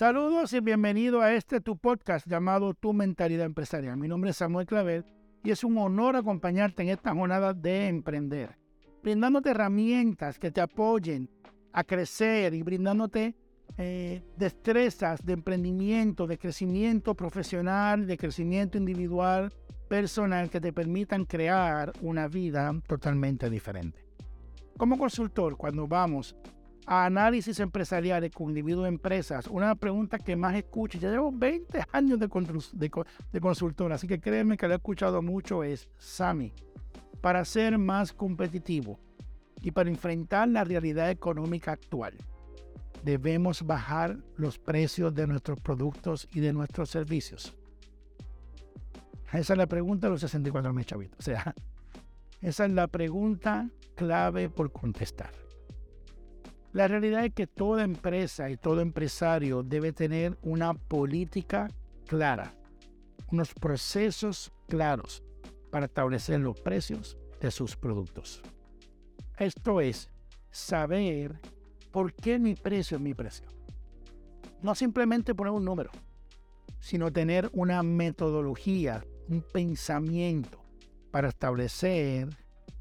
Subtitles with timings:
[0.00, 3.98] Saludos y bienvenido a este tu podcast llamado Tu Mentalidad Empresarial.
[3.98, 5.04] Mi nombre es Samuel Clavel
[5.44, 8.56] y es un honor acompañarte en esta jornada de emprender,
[9.02, 11.28] brindándote herramientas que te apoyen
[11.74, 13.36] a crecer y brindándote
[13.76, 19.52] eh, destrezas de emprendimiento, de crecimiento profesional, de crecimiento individual,
[19.86, 24.02] personal, que te permitan crear una vida totalmente diferente.
[24.78, 26.34] Como consultor, cuando vamos
[26.86, 32.18] análisis empresariales con individuos de empresas, una pregunta que más escucho, ya llevo 20 años
[32.18, 32.90] de, de,
[33.32, 36.52] de consultor, así que créeme que lo he escuchado mucho, es, Sami,
[37.20, 38.98] para ser más competitivo
[39.60, 42.14] y para enfrentar la realidad económica actual,
[43.04, 47.56] debemos bajar los precios de nuestros productos y de nuestros servicios.
[49.32, 51.18] Esa es la pregunta de los 64 mil chavitos.
[51.18, 51.54] O sea,
[52.40, 55.30] esa es la pregunta clave por contestar.
[56.72, 61.68] La realidad es que toda empresa y todo empresario debe tener una política
[62.06, 62.54] clara,
[63.32, 65.24] unos procesos claros
[65.72, 68.40] para establecer los precios de sus productos.
[69.36, 70.10] Esto es
[70.52, 71.40] saber
[71.90, 73.48] por qué mi precio es mi precio.
[74.62, 75.90] No simplemente poner un número,
[76.78, 80.62] sino tener una metodología, un pensamiento
[81.10, 82.28] para establecer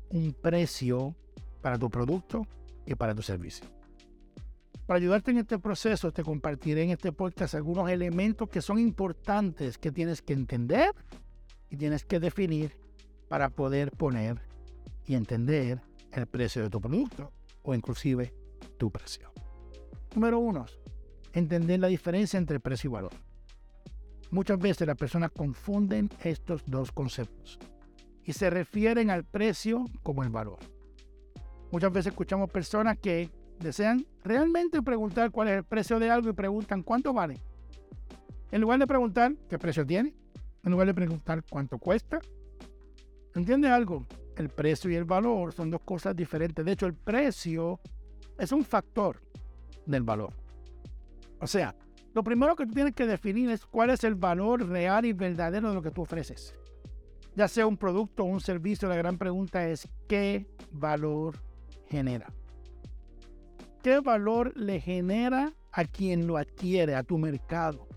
[0.10, 1.16] un precio
[1.62, 2.46] para tu producto
[2.86, 3.79] y para tu servicio.
[4.90, 9.78] Para ayudarte en este proceso, te compartiré en este podcast algunos elementos que son importantes
[9.78, 10.96] que tienes que entender
[11.70, 12.76] y tienes que definir
[13.28, 14.42] para poder poner
[15.06, 15.80] y entender
[16.12, 18.34] el precio de tu producto o inclusive
[18.80, 19.32] tu precio.
[20.16, 20.66] Número uno,
[21.34, 23.14] entender la diferencia entre precio y valor.
[24.32, 27.60] Muchas veces las personas confunden estos dos conceptos
[28.24, 30.58] y se refieren al precio como el valor.
[31.72, 33.30] Muchas veces escuchamos personas que
[33.60, 37.40] desean realmente preguntar cuál es el precio de algo y preguntan cuánto vale.
[38.52, 40.14] En lugar de preguntar qué precio tiene,
[40.64, 42.20] en lugar de preguntar cuánto cuesta.
[43.36, 44.06] ¿Entiendes algo?
[44.36, 46.66] El precio y el valor son dos cosas diferentes.
[46.66, 47.80] De hecho, el precio
[48.38, 49.22] es un factor
[49.86, 50.34] del valor.
[51.40, 51.76] O sea,
[52.14, 55.70] lo primero que tú tienes que definir es cuál es el valor real y verdadero
[55.70, 56.56] de lo que tú ofreces.
[57.36, 61.38] Ya sea un producto o un servicio, la gran pregunta es ¿qué valor
[61.88, 62.34] genera?
[63.82, 67.88] ¿Qué valor le genera a quien lo adquiere, a tu mercado?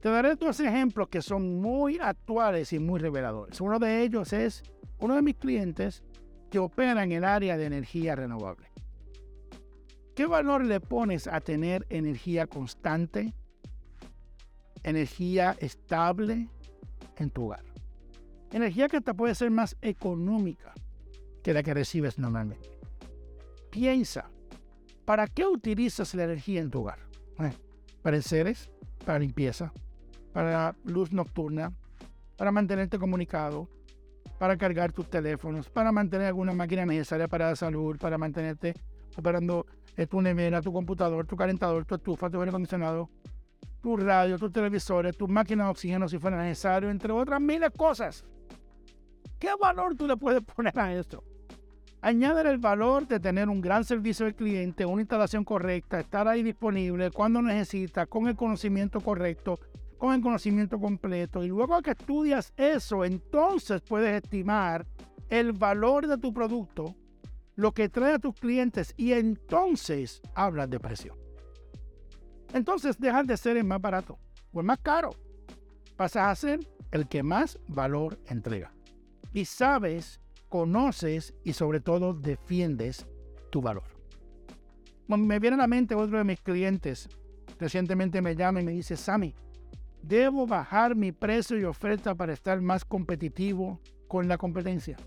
[0.00, 3.60] Te daré dos ejemplos que son muy actuales y muy reveladores.
[3.60, 4.62] Uno de ellos es
[4.98, 6.02] uno de mis clientes
[6.50, 8.66] que opera en el área de energía renovable.
[10.14, 13.32] ¿Qué valor le pones a tener energía constante,
[14.82, 16.48] energía estable
[17.16, 17.64] en tu hogar?
[18.52, 20.74] Energía que te puede ser más económica
[21.42, 22.70] que la que recibes normalmente.
[23.70, 24.30] Piensa,
[25.04, 26.98] ¿Para qué utilizas la energía en tu hogar?
[28.02, 28.70] Para enseres,
[29.04, 29.72] para limpieza,
[30.32, 31.72] para luz nocturna,
[32.36, 33.68] para mantenerte comunicado,
[34.38, 38.74] para cargar tus teléfonos, para mantener alguna máquina necesaria para la salud, para mantenerte
[39.16, 43.10] operando eh, tu nevera, tu computador, tu calentador, tu estufa, tu aire acondicionado,
[43.80, 48.24] tu radio, tus televisores, tu máquina de oxígeno si fuera necesario, entre otras miles cosas.
[49.38, 51.22] ¿Qué valor tú le puedes poner a esto?
[52.04, 56.42] Añadir el valor de tener un gran servicio al cliente, una instalación correcta, estar ahí
[56.42, 59.60] disponible cuando necesita, con el conocimiento correcto,
[59.98, 61.44] con el conocimiento completo.
[61.44, 64.84] Y luego que estudias eso, entonces puedes estimar
[65.28, 66.96] el valor de tu producto,
[67.54, 71.16] lo que trae a tus clientes y entonces hablas de precio.
[72.52, 74.18] Entonces dejas de ser el más barato
[74.52, 75.10] o el más caro.
[75.96, 78.74] Pasas a ser el que más valor entrega.
[79.32, 80.20] Y sabes
[80.52, 83.06] conoces y sobre todo defiendes
[83.48, 83.84] tu valor.
[85.08, 87.08] Me viene a la mente otro de mis clientes.
[87.58, 89.34] Recientemente me llama y me dice, Sammy,
[90.02, 94.98] debo bajar mi precio y oferta para estar más competitivo con la competencia.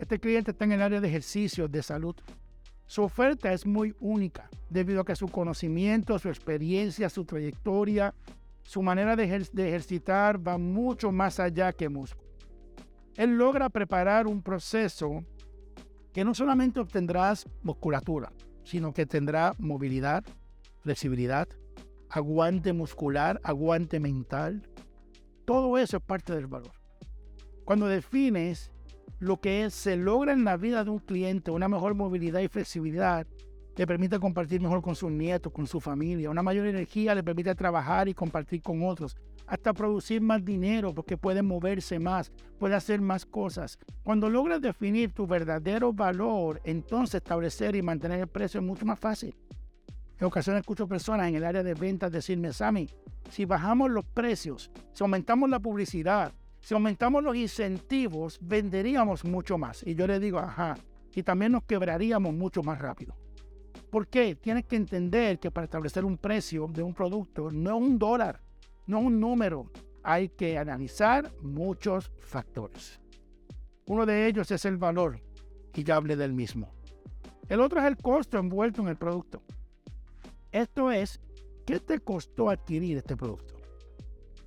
[0.00, 2.16] Este cliente está en el área de ejercicio, de salud.
[2.84, 8.16] Su oferta es muy única debido a que su conocimiento, su experiencia, su trayectoria,
[8.64, 12.31] su manera de, de ejercitar va mucho más allá que músculo
[13.16, 15.24] él logra preparar un proceso
[16.12, 18.32] que no solamente obtendrás musculatura,
[18.64, 20.24] sino que tendrá movilidad,
[20.80, 21.48] flexibilidad,
[22.10, 24.68] aguante muscular, aguante mental.
[25.44, 26.72] Todo eso es parte del valor.
[27.64, 28.70] Cuando defines
[29.18, 33.26] lo que se logra en la vida de un cliente, una mejor movilidad y flexibilidad,
[33.76, 37.54] le permite compartir mejor con sus nietos, con su familia, una mayor energía le permite
[37.54, 39.16] trabajar y compartir con otros,
[39.46, 43.78] hasta producir más dinero porque puede moverse más, puede hacer más cosas.
[44.02, 48.98] Cuando logras definir tu verdadero valor, entonces establecer y mantener el precio es mucho más
[48.98, 49.34] fácil.
[50.18, 52.88] En ocasiones escucho personas en el área de ventas decirme, Sammy,
[53.30, 59.84] si bajamos los precios, si aumentamos la publicidad, si aumentamos los incentivos, venderíamos mucho más.
[59.84, 60.76] Y yo le digo, ajá,
[61.14, 63.16] y también nos quebraríamos mucho más rápido.
[63.92, 64.36] ¿Por qué?
[64.36, 68.40] Tienes que entender que para establecer un precio de un producto no es un dólar,
[68.86, 69.70] no es un número.
[70.02, 72.98] Hay que analizar muchos factores.
[73.84, 75.20] Uno de ellos es el valor,
[75.74, 76.72] y ya hablé del mismo.
[77.50, 79.42] El otro es el costo envuelto en el producto.
[80.50, 81.20] Esto es,
[81.66, 83.56] ¿qué te costó adquirir este producto?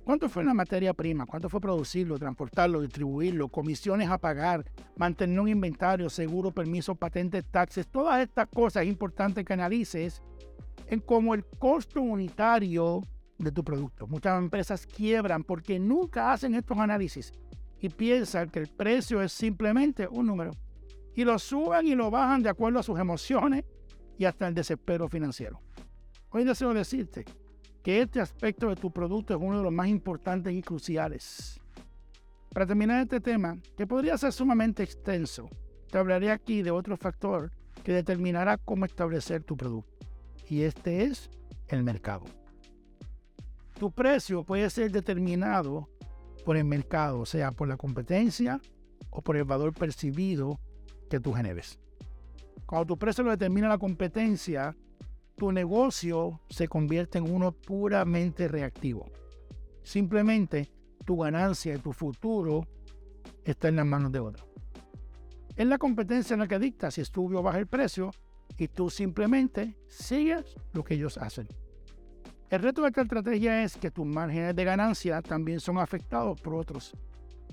[0.06, 1.26] ¿Cuánto fue la materia prima?
[1.26, 4.64] ¿Cuánto fue producirlo, transportarlo, distribuirlo, comisiones a pagar,
[4.94, 7.88] mantener un inventario, seguro, permiso, patentes, taxes?
[7.88, 10.22] Todas estas cosas es importante que analices
[10.86, 13.02] en cómo el costo unitario
[13.36, 14.06] de tu producto.
[14.06, 17.32] Muchas empresas quiebran porque nunca hacen estos análisis
[17.80, 20.52] y piensan que el precio es simplemente un número.
[21.16, 23.64] Y lo suben y lo bajan de acuerdo a sus emociones
[24.16, 25.60] y hasta el desespero financiero.
[26.30, 27.24] Hoy deseo decirte
[27.86, 31.60] que este aspecto de tu producto es uno de los más importantes y cruciales.
[32.52, 35.48] Para terminar este tema, que podría ser sumamente extenso,
[35.88, 37.52] te hablaré aquí de otro factor
[37.84, 40.04] que determinará cómo establecer tu producto.
[40.48, 41.30] Y este es
[41.68, 42.24] el mercado.
[43.78, 45.88] Tu precio puede ser determinado
[46.44, 48.60] por el mercado, sea, por la competencia
[49.10, 50.58] o por el valor percibido
[51.08, 51.78] que tú generes.
[52.66, 54.74] Cuando tu precio lo determina la competencia,
[55.36, 59.06] tu negocio se convierte en uno puramente reactivo.
[59.82, 60.70] Simplemente
[61.04, 62.66] tu ganancia y tu futuro
[63.44, 64.46] está en las manos de otro.
[65.54, 68.10] Es la competencia la que dicta si sube o baja el precio
[68.56, 71.46] y tú simplemente sigues lo que ellos hacen.
[72.48, 76.54] El reto de esta estrategia es que tus márgenes de ganancia también son afectados por
[76.54, 76.94] otros.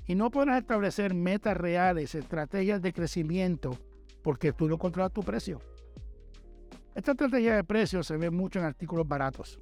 [0.05, 3.77] Y no podrás establecer metas reales, estrategias de crecimiento,
[4.21, 5.59] porque tú no controlas tu precio.
[6.95, 9.59] Esta estrategia de precios se ve mucho en artículos baratos.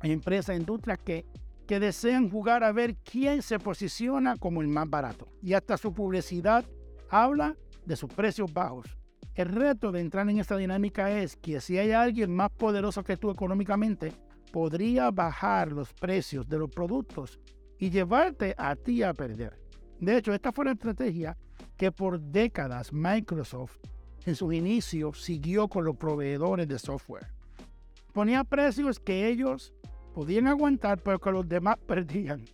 [0.00, 1.26] Hay empresas, industrias que,
[1.66, 5.28] que desean jugar a ver quién se posiciona como el más barato.
[5.42, 6.64] Y hasta su publicidad
[7.10, 8.86] habla de sus precios bajos.
[9.34, 13.16] El reto de entrar en esta dinámica es que si hay alguien más poderoso que
[13.16, 14.12] tú económicamente,
[14.52, 17.40] podría bajar los precios de los productos
[17.78, 19.58] y llevarte a ti a perder.
[20.00, 21.36] De hecho, esta fue la estrategia
[21.76, 23.78] que por décadas Microsoft
[24.26, 27.26] en sus inicios siguió con los proveedores de software.
[28.12, 29.72] Ponía precios que ellos
[30.14, 32.44] podían aguantar, pero que los demás perdían.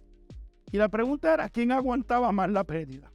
[0.71, 3.11] Y la pregunta era, ¿quién aguantaba más la pérdida?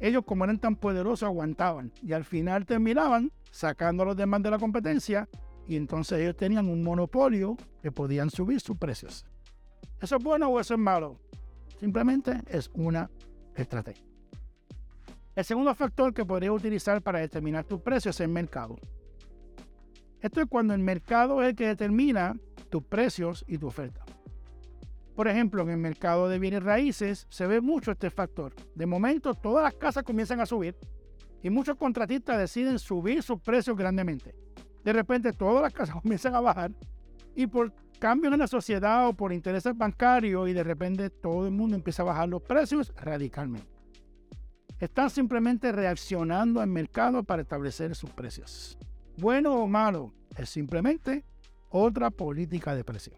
[0.00, 1.92] Ellos, como eran tan poderosos, aguantaban.
[2.02, 5.28] Y al final terminaban sacando a los demás de la competencia.
[5.68, 9.24] Y entonces ellos tenían un monopolio que podían subir sus precios.
[10.00, 11.20] ¿Eso es bueno o eso es malo?
[11.78, 13.10] Simplemente es una
[13.54, 14.11] estrategia.
[15.34, 18.76] El segundo factor que podrías utilizar para determinar tu precio es el mercado.
[20.20, 22.34] Esto es cuando el mercado es el que determina
[22.68, 24.04] tus precios y tu oferta.
[25.16, 28.52] Por ejemplo, en el mercado de bienes raíces se ve mucho este factor.
[28.74, 30.76] De momento, todas las casas comienzan a subir
[31.42, 34.34] y muchos contratistas deciden subir sus precios grandemente.
[34.84, 36.72] De repente, todas las casas comienzan a bajar
[37.34, 41.52] y por cambios en la sociedad o por intereses bancarios y de repente todo el
[41.52, 43.81] mundo empieza a bajar los precios radicalmente.
[44.82, 48.76] Están simplemente reaccionando al mercado para establecer sus precios.
[49.16, 51.24] Bueno o malo, es simplemente
[51.68, 53.12] otra política de precio.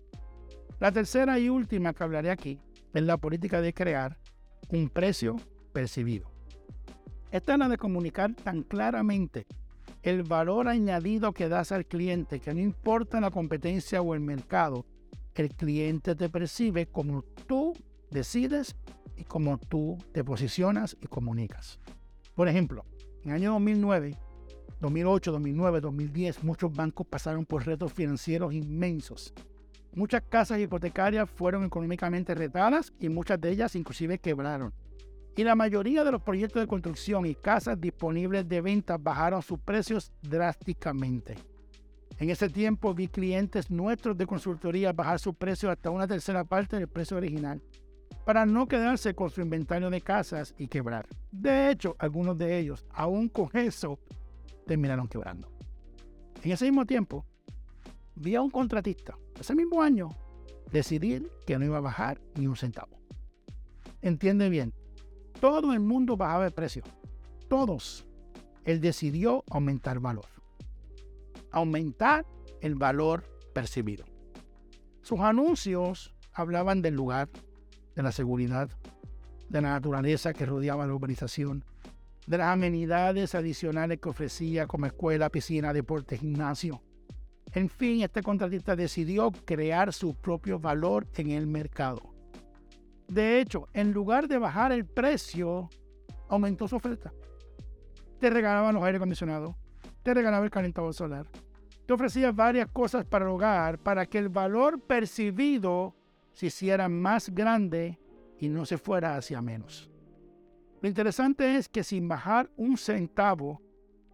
[0.78, 2.60] La tercera y última que hablaré aquí
[2.92, 4.18] es la política de crear
[4.68, 5.36] un precio
[5.72, 6.30] percibido.
[7.30, 9.46] Esta es la de comunicar tan claramente
[10.02, 14.84] el valor añadido que das al cliente, que no importa la competencia o el mercado,
[15.34, 17.72] el cliente te percibe como tú
[18.10, 18.76] decides
[19.16, 21.78] y cómo tú te posicionas y comunicas.
[22.34, 22.84] Por ejemplo,
[23.22, 24.18] en el año 2009,
[24.80, 29.32] 2008, 2009, 2010, muchos bancos pasaron por retos financieros inmensos.
[29.94, 34.74] Muchas casas hipotecarias fueron económicamente retadas y muchas de ellas inclusive quebraron.
[35.36, 39.58] Y la mayoría de los proyectos de construcción y casas disponibles de venta bajaron sus
[39.58, 41.36] precios drásticamente.
[42.18, 46.76] En ese tiempo vi clientes nuestros de consultoría bajar su precio hasta una tercera parte
[46.76, 47.60] del precio original
[48.24, 51.06] para no quedarse con su inventario de casas y quebrar.
[51.30, 53.98] De hecho, algunos de ellos, aún con eso,
[54.66, 55.48] terminaron quebrando.
[56.42, 57.24] En ese mismo tiempo,
[58.14, 60.10] vi a un contratista, ese mismo año,
[60.70, 62.98] decidir que no iba a bajar ni un centavo.
[64.02, 64.74] Entiende bien,
[65.40, 66.82] todo el mundo bajaba de precio.
[67.48, 68.06] Todos.
[68.64, 70.26] Él decidió aumentar valor.
[71.50, 72.26] Aumentar
[72.60, 74.04] el valor percibido.
[75.02, 77.28] Sus anuncios hablaban del lugar,
[77.94, 78.68] de la seguridad,
[79.48, 81.64] de la naturaleza que rodeaba la urbanización,
[82.26, 86.82] de las amenidades adicionales que ofrecía como escuela, piscina, deporte, gimnasio.
[87.52, 92.14] En fin, este contratista decidió crear su propio valor en el mercado.
[93.06, 95.68] De hecho, en lugar de bajar el precio,
[96.28, 97.12] aumentó su oferta.
[98.18, 99.54] Te regalaban los aire acondicionados,
[100.02, 101.26] te regalaba el calentador solar,
[101.86, 105.94] te ofrecía varias cosas para el hogar para que el valor percibido
[106.34, 107.98] se hiciera más grande
[108.38, 109.90] y no se fuera hacia menos.
[110.82, 113.62] Lo interesante es que sin bajar un centavo,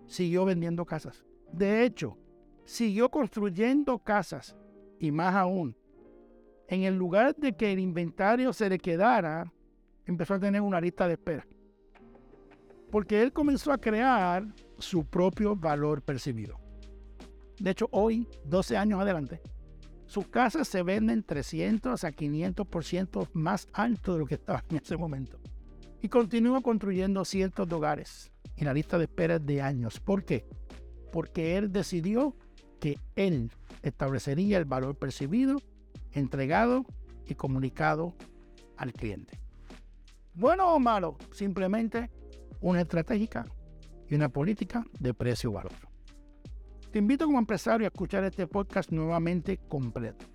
[0.07, 1.25] siguió vendiendo casas.
[1.53, 2.17] De hecho,
[2.65, 4.57] siguió construyendo casas
[5.01, 5.77] y más aún,
[6.69, 9.53] en el lugar de que el inventario se le quedara,
[10.07, 11.45] empezó a tener una lista de espera.
[12.91, 14.47] Porque él comenzó a crear
[14.79, 16.61] su propio valor percibido.
[17.59, 19.41] De hecho, hoy, 12 años adelante,
[20.11, 24.97] sus casas se venden 300 a 500% más alto de lo que estaba en ese
[24.97, 25.39] momento.
[26.03, 30.01] Y continúa construyendo cientos de hogares en la lista de espera de años.
[30.01, 30.45] ¿Por qué?
[31.13, 32.37] Porque él decidió
[32.81, 33.53] que él
[33.83, 35.59] establecería el valor percibido,
[36.11, 36.85] entregado
[37.29, 38.17] y comunicado
[38.77, 39.39] al cliente.
[40.35, 42.11] Bueno o malo, simplemente
[42.61, 43.47] una estratégica
[44.09, 45.90] y una política de precio-valor.
[46.91, 50.27] Te invito como empresario a escuchar este podcast nuevamente completo.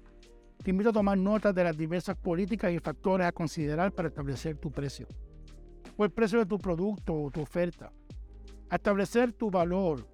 [0.64, 4.56] Te invito a tomar notas de las diversas políticas y factores a considerar para establecer
[4.56, 5.06] tu precio.
[5.98, 7.92] O el precio de tu producto o tu oferta.
[8.70, 10.08] A establecer tu valor,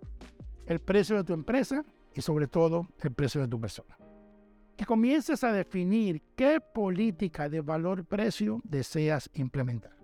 [0.65, 3.95] el precio de tu empresa y sobre todo el precio de tu persona.
[4.75, 9.95] Que comiences a definir qué política de valor-precio deseas implementar.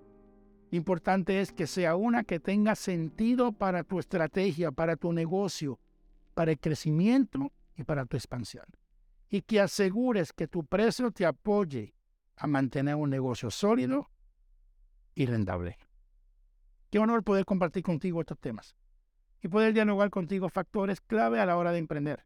[0.69, 5.79] Importante es que sea una que tenga sentido para tu estrategia, para tu negocio,
[6.37, 8.65] para el crecimiento y para tu expansión.
[9.27, 11.95] Y que asegures que tu precio te apoye
[12.35, 14.11] a mantener un negocio sólido
[15.15, 15.79] y rentable.
[16.91, 18.75] Qué honor poder compartir contigo estos temas
[19.41, 22.23] y poder dialogar contigo factores clave a la hora de emprender.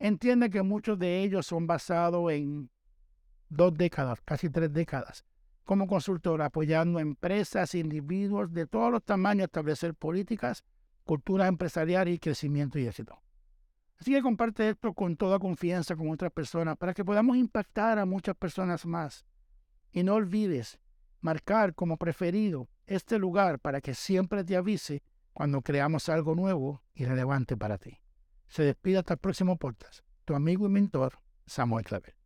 [0.00, 2.68] Entiende que muchos de ellos son basados en
[3.48, 5.24] dos décadas, casi tres décadas,
[5.62, 10.64] como consultor, apoyando a empresas, individuos de todos los tamaños a establecer políticas
[11.10, 13.20] cultura empresarial y crecimiento y éxito.
[13.98, 18.06] Así que comparte esto con toda confianza con otras personas para que podamos impactar a
[18.06, 19.26] muchas personas más.
[19.90, 20.78] Y no olvides
[21.20, 25.02] marcar como preferido este lugar para que siempre te avise
[25.32, 27.98] cuando creamos algo nuevo y relevante para ti.
[28.46, 30.04] Se despide hasta el próximo podcast.
[30.24, 32.19] Tu amigo y mentor, Samuel Clavel.